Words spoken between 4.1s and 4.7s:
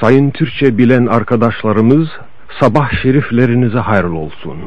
olsun.